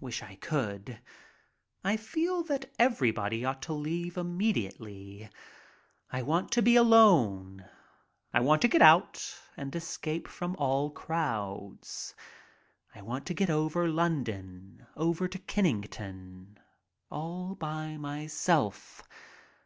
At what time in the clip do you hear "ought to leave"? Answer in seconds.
3.44-4.16